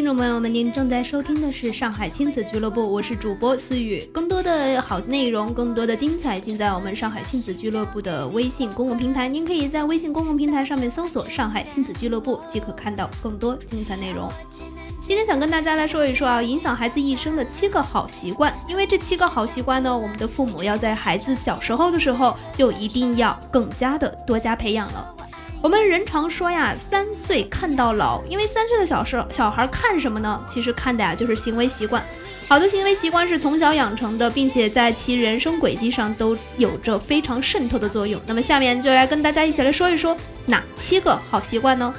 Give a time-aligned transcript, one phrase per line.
[0.00, 4.02] 听众朋友们，您正在收听的是上海亲子俱乐部，我是主播思雨。
[4.14, 9.28] 更多的好内容，更多的精彩，尽在我们上海亲子俱乐部的微信公共平台。
[9.28, 14.32] 您可以在微信公共平台上面搜索“上海亲子俱乐部”，即可看到更多精彩内容。
[15.02, 18.58] 今天想跟大家来说一说啊，影响孩子一生的七个好习惯。
[18.66, 25.14] 因为这七个好习惯呢，我们的父母要在孩子小时候的时候就一定要更加的多加培养了。
[25.62, 30.42] 我们人常说呀，三岁看到老，因为三岁的小时小孩看什么呢？
[30.48, 32.02] 其实看的呀就是行为习惯。
[32.48, 38.18] 好的行为习惯是从小养成的，并且在其人生轨迹上都有着非常渗透的作用。
[38.26, 41.92] 那么下面就来跟大家一起来说一说哪七个好习惯呢？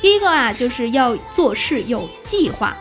[0.00, 2.74] 第一个啊，就是要做事有计划。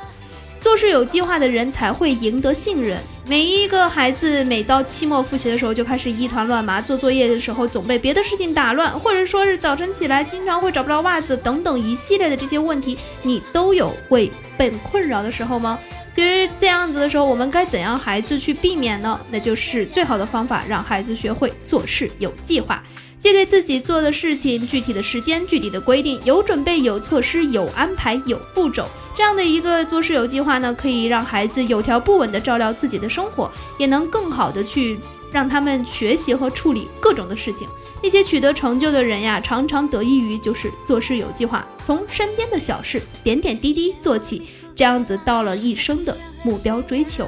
[0.65, 2.99] 做事有计划的人才会赢得信任。
[3.27, 15.77] 每一个孩子每到期末复习的时候就开始一团乱麻，做作业的时候总被别的事情打乱，或者说是早晨起来经常会找不到袜子等等一系列的这些问题，你都有会被困扰的时候吗？
[16.15, 19.19] 其实这样子的时候，我们该怎样孩子去避免呢？
[19.29, 22.81] 那就是最好的方法，让孩子学会做事有计划。
[23.17, 34.97] 借对自己做的事情具体的时间、具体的规定，有准备、有措施、有安排、有步骤，这样的一个做事有计划呢，可以让孩子有条不紊地照料自己的生活，也能更好的去
[35.33, 37.67] 让他们学习和处理各种的事情。
[38.01, 44.43] 那些取得成就的人呀，常常得益于就是做事有计划，从身边的小事点点滴滴做起，
[44.75, 47.27] 这样子到了一生的目标追求。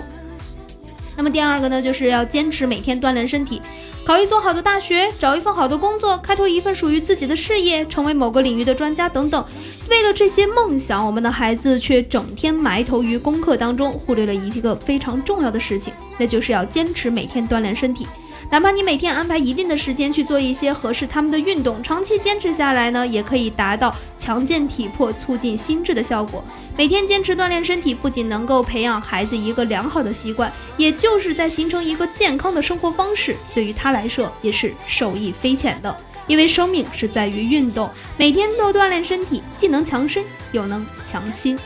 [1.15, 3.61] 那么第二个呢，就是要坚持每天锻炼身体。
[4.05, 9.45] 考一所好的大学，找一份好的工作，开拓一份属于自己的事业，成为某个领域的专家等等。
[9.89, 18.07] 为了这些梦想，我们的孩子却整天埋头于功课当中，忽略了一个非常重要的事情，那就是要坚持每天锻炼身体。
[18.49, 26.43] 哪怕你每天安排一定的时间去做一些合适他们的运动，长期坚持下来呢，也可以达到强健体魄、促进心智的效果。
[26.77, 35.95] 每天坚持锻炼身体，不仅能够培养孩子一个良好的习惯，也就是在形成一个健康的生活方式，对于他来说也是受益匪浅的。
[36.25, 41.59] 因为生命是在于运动，每天都锻炼身体，既能强身又能强心。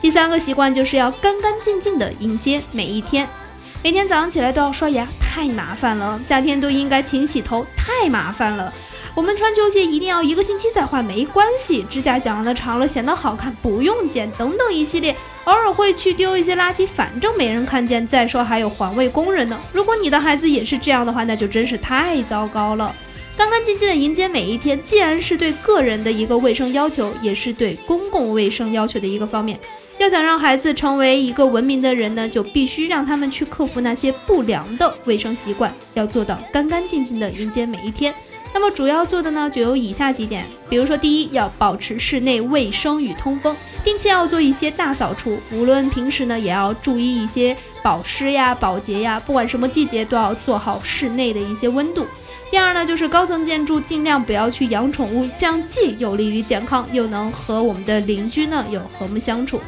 [0.00, 3.28] 第三个习惯就是要干干净净的迎接每一天。
[3.84, 6.18] 每天早上起来都要刷牙，太麻烦了。
[6.24, 8.72] 夏天都应该勤洗头，太麻烦了。
[9.14, 11.82] 我们穿球鞋一定要一个星期再换，没关系。
[11.82, 15.14] 指甲剪了长了显得好看，不用剪，等等一系列。
[15.44, 18.06] 偶尔会去丢一些垃圾，反正没人看见。
[18.06, 19.60] 再说还有环卫工人呢。
[19.70, 22.96] 如果你的孩子也是这样的话，那就真是太糟糕了。
[23.36, 29.60] 干干净净的迎接每一天，既然是对个人的一个卫生要求，也是对公共卫生要求的一个方面。
[30.04, 38.14] 要想让孩子成为一个文明的人呢，就必须让他们去克服那些不良的卫生习惯，要做到干干净净的迎接每一天。
[38.52, 52.06] 那么主要做的呢，就有以下几点，比如说，第一，要保持室内卫生与通风，定期要做一些大扫除，无论平时呢，也要注意一些保湿呀、保洁呀，不管什么季节都要做好室内的一些温度。
[52.50, 59.58] 第二呢，就是高层建筑尽量不要去养宠物，这样既有利于健康，又能和我们的邻居呢有和睦相处。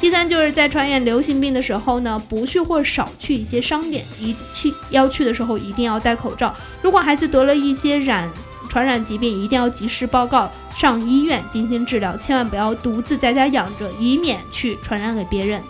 [0.00, 6.54] 第三，就是在传染流行病的时候呢，不去或少去一些商店，一去要去的时候一定要戴口罩。
[6.82, 8.30] 如果孩子得了一些染
[8.68, 15.62] 传染疾病，一定要及时报告上医院进行治疗，千万不要独自在家养着，以免去传染给别人。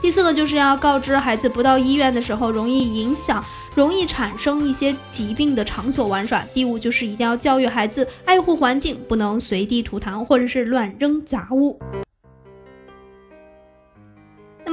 [0.00, 3.42] 第四个就是要告知孩子，不到医院的时候容易影响、
[3.74, 6.44] 容易产生一些疾病的场所玩耍。
[6.54, 11.80] 第五就是一定要教育孩子爱护环境，不能随地吐痰或者是乱扔杂物。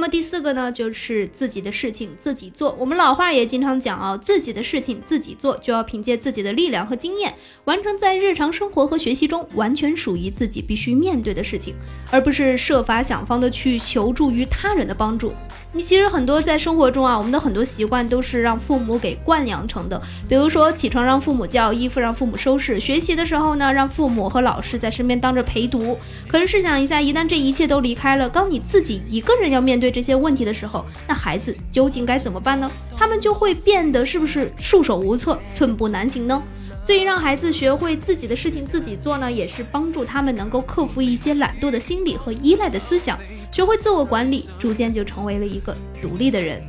[0.02, 2.74] 那么第四个呢，就是自己的事情自己做。
[2.76, 7.32] 我们老话也经常讲啊，自己的事情自己做，就要凭借自己的力量和经验，
[7.66, 11.76] 完成在日常生活和学习中完全属于自己必须面对的事情，
[12.10, 15.32] 而不是设法想方的去求助于他人的帮助。
[15.74, 19.98] 你其实很多在生活中啊，我们的很多习惯都是让父母给惯养成的。
[20.28, 25.96] 比如说起床让父母叫，衣服让父母收拾，学习的时候呢，让父母和老师在身边当着陪读。
[26.28, 32.68] 可是试想一下，一旦这一切都离开了，当你自己一个人要面对这些问题的时候，那孩子究竟该怎么办呢？
[32.96, 36.42] 他们就会变得是不是束手无策、寸步难行呢？
[36.84, 43.16] 所以让孩子学会自己的事情自己做呢，也是帮助他们能够克服一些懒惰的心理和依赖的思想。
[43.52, 46.60] 学会自我管理，逐渐就成为了一个独立的人。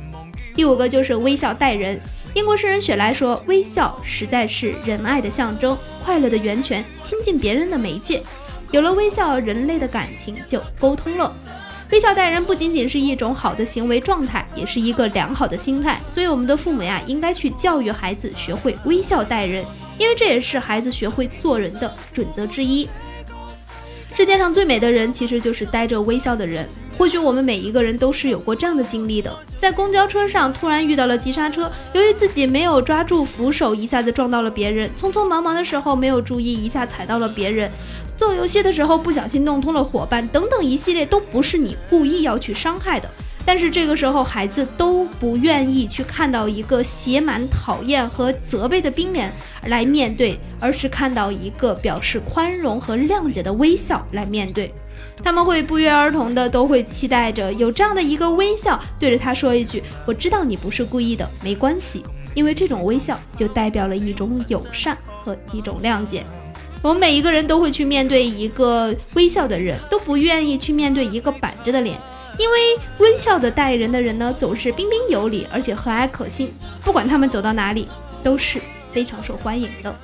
[0.54, 1.98] 第五个就是微笑待人。
[2.34, 8.22] 英国诗人雪莱说：“微笑实在是仁爱的象征，快乐的源泉，亲近别人的媒介。
[8.70, 11.32] 有了微笑，人类的感情就沟通了。
[11.94, 16.00] 微笑待人不仅仅是一种好的行为状态，也是一个良好的心态。
[16.10, 19.64] 所以，我们的父母呀，应该去教育孩子学会微笑待人，
[19.96, 22.88] 因为这也是孩子学会做人的准则之一。”
[24.12, 26.68] 世界上最美的人，其实就是带着微笑的人。
[26.96, 37.68] 或许我们每一个人都是有过这样的经历的：在公交车上突然遇到了急刹车，由于自己没有抓住扶手，一下子撞到了别人；匆匆忙忙的时候没有注意，一下踩到了别人；
[38.16, 43.08] 做游戏的时候不小心弄通了伙伴，等等一系列都不是你故意要去伤害的。
[43.46, 49.32] 但是这个时候，孩子都不愿意去看到一个写满讨厌和责备的冰脸
[49.66, 54.72] 来面对，而是看到一个表示宽容和谅解的微笑来面对。
[55.22, 62.02] 他们会不约而同的都会期待着有这样的一个微笑，对着他说一句：“我知道你不是故意的，没关系。”
[62.34, 66.24] 因为这种微笑就代表了一种友善和一种谅解。
[66.82, 71.96] 我们每一个人都会去面对一个微笑的人，都不愿意去面对一个板着的脸。
[72.38, 76.50] 因为微笑的待人的人呢，总是彬彬有礼，而且和蔼可亲。
[76.82, 77.88] 不管他们走到哪里，
[78.22, 78.60] 都是
[78.90, 79.94] 非常受欢迎的。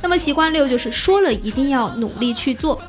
[0.00, 2.80] 那么习惯六就是说了一定要努力去做。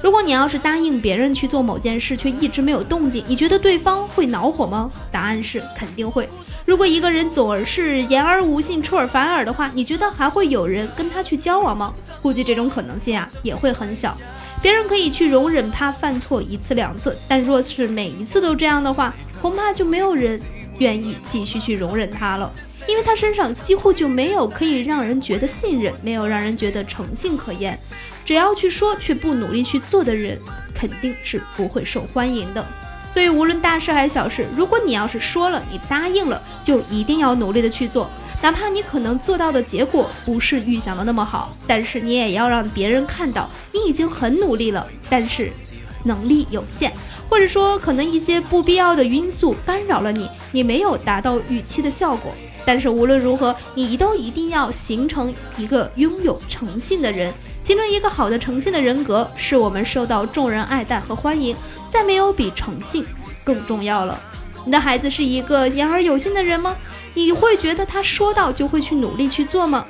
[0.00, 4.90] 如果你要是答应别人去做某件事，却一直没有动静，你觉得对方会恼火吗？
[5.10, 6.28] 答案是肯定会。
[6.64, 11.92] 如果一个人总是言而无信、出尔反尔的话，你觉得还会有人跟他去交往吗？
[12.20, 14.16] 估计这种可能性啊也会很小。
[14.62, 20.40] 别人可以去容忍他犯错一次两次，但若是每一次都这样的话，恐怕就没有人
[20.78, 22.50] 愿意继续去容忍他了，
[22.86, 27.76] 因为他身上几乎就没有可以让人觉得信任，没有让人觉得诚信可言。
[28.24, 30.38] 只要去说却不努力去做的人，
[30.72, 32.64] 肯定是不会受欢迎的。
[33.12, 38.08] 所以无论大事还是小事，如果你要是说了，你答应了，就一定要努力的去做。
[38.42, 44.86] 哪怕你可能做到的结果不是预想的那么好，但是你也要让别人看到你已经很努力了。
[45.08, 45.52] 但是
[46.04, 46.92] 能力有限，
[47.30, 52.32] 或者说可能一些不必要的因素干扰了你，你没有达到预期的效果。
[52.64, 61.56] 但是无论如何，你都一定要形成一个拥有诚信的人，形成一个好的诚信的人格，是我们受到众人爱戴和欢迎。
[61.88, 63.04] 再没有比诚信
[63.44, 64.18] 更重要了。
[64.64, 66.74] 你的孩子是一个言而有信的人吗？
[67.14, 69.84] 你会觉得他说到就会去努力去做吗？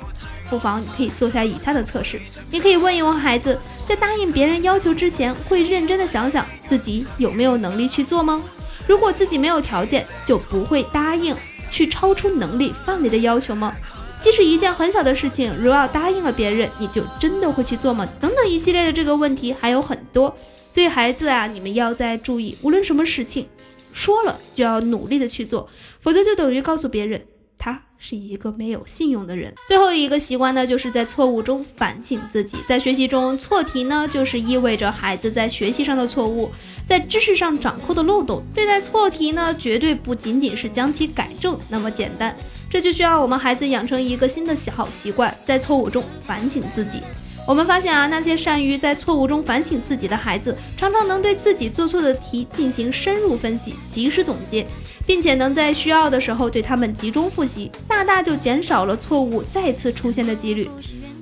[0.49, 2.21] 不妨你可以做下以下的测试。
[2.51, 8.41] 你可以问一问孩子，在答应别人要求之前，会认真的想想自己有没有能力去做吗？
[8.87, 11.35] 如果自己没有条件，就不会答应
[11.71, 13.73] 去超出能力范围的要求吗？
[14.21, 18.07] 即使一件很小的事情，如要答应了别人，你就真的会去做吗？
[18.19, 20.35] 等等一系列的这个问题还有很多，
[20.69, 23.47] 所以孩子啊，你们要再注意，无论什么事情。
[23.93, 25.69] 说了就要努力的去做，
[26.01, 27.25] 否则就等于告诉别人
[27.57, 29.53] 他是一个没有信用的人。
[29.65, 32.57] 最后一个习惯呢，就是在错误中反省自己。
[32.67, 36.51] 在学习中错题呢，就是意味着孩子在学习上的错误，
[36.85, 38.43] 在知识上掌控的漏洞。
[38.53, 42.35] 对待错题呢，绝对不仅仅是将其改正那么简单，
[42.69, 46.99] 这就需要我们孩子养成一个新的好习惯，在错误中反省自己。
[47.45, 54.65] 我们发现啊，那些善于在错误中反省自己的孩子，常常能对自己做错的题进行深入分析、及时总结，
[55.05, 60.69] 并且能在需要的时候对他们集中复习，大大就减少了错误再次出现的几率。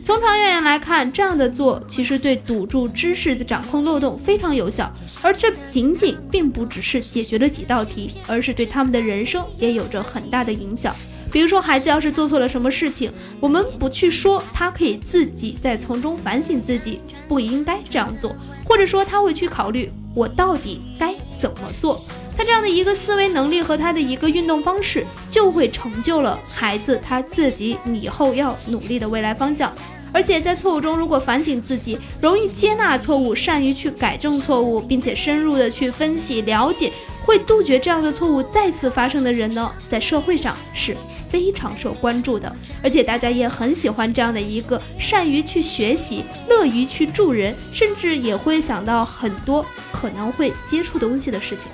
[0.04, 4.92] 从长远来看，这样的做其实对堵住知识的掌控漏洞非常有效，
[5.24, 10.96] 而这仅仅并不只是解决了几道题，而是对他们的人生也有着很大的影响。
[11.32, 18.36] 比如说，孩子要是做错了什么事情，我们不去说，他可以自己在从中反省自己不应该这样做，
[18.66, 22.02] 或者说他会去考虑我到底该怎么做。
[22.36, 29.72] 他这样的一个思维能力和他的一个运动方式，就会成就了孩子他自己以后要努力的未来方向。
[30.14, 40.96] 而且在错误中，如果反省自己，容易接纳错误，善于去改正错误，并且深入的去分析了解，会杜绝这样的错误再次发生的人呢，在社会上是。
[41.32, 51.72] 非常受关注的，而且大家也很喜欢这样的一个善于去学习、乐于去助人，甚至也会想到很多可能会接触东西的事情。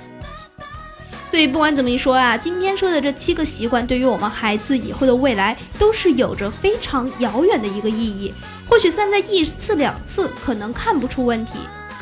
[1.30, 8.32] 所以不管怎么一说啊，今天说的这七个习惯，对于我们孩子以后的未来都是有着非常遥远的一个意义。
[8.66, 11.52] 或许散在一次两次可能看不出问题，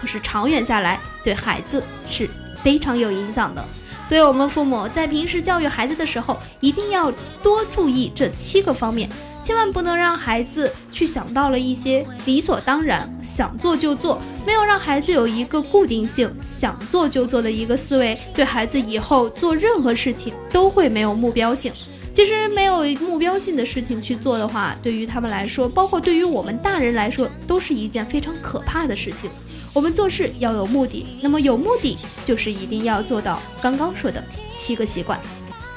[0.00, 2.28] 可是长远下来对孩子是
[2.62, 3.64] 非常有影响的。
[4.06, 9.10] 所以，我们父母在平时教育孩子的时候，一定要多注意这七个方面，
[9.42, 21.72] 千万不能让孩子去想到了一些理所当然、想做就做，没有让孩子有一个固定性、想做就做的一个思维，对孩子以后做任何事情都会没有目标性。
[22.12, 29.28] 其实，没有目标性的事情去做的话，对于他们来说，包括对于我们大人来说，都是一件非常可怕的事情。
[29.76, 34.24] 我们做事要有目的，那么有目的就是一定要做到刚刚说的
[34.56, 35.20] 七个习惯。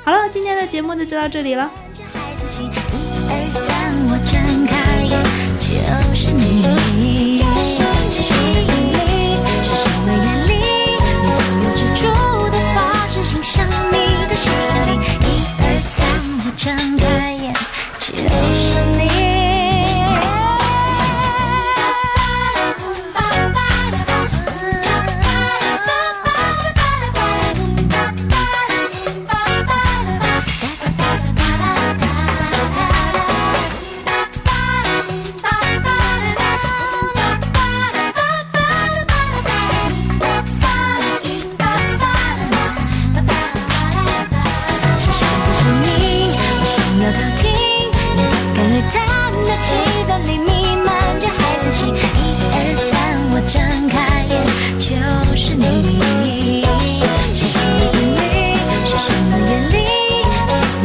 [0.05, 1.69] 好了，今天的节目就到这里了。
[5.59, 6.98] 就是你。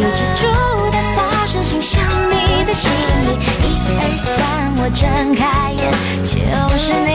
[0.04, 0.44] 一蜘蛛
[0.90, 4.02] 的发射性向你的吸引，一二
[4.36, 5.90] 三，我睁开眼
[6.22, 7.13] 就是你。